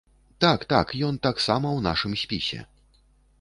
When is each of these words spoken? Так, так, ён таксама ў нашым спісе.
Так, 0.45 0.63
так, 0.71 0.93
ён 1.07 1.19
таксама 1.27 1.67
ў 1.75 1.79
нашым 1.89 2.17
спісе. 2.23 2.59